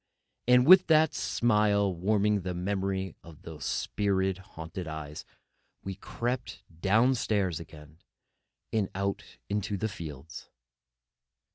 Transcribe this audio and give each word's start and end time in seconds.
And 0.47 0.65
with 0.65 0.87
that 0.87 1.13
smile 1.13 1.93
warming 1.93 2.41
the 2.41 2.55
memory 2.55 3.15
of 3.23 3.43
those 3.43 3.65
spirit 3.65 4.39
haunted 4.39 4.87
eyes, 4.87 5.25
we 5.83 5.93
crept 5.93 6.63
down 6.81 7.13
stairs 7.13 7.59
again, 7.59 7.99
and 8.73 8.89
out 8.95 9.23
into 9.47 9.77
the 9.77 9.87
fields. 9.89 10.49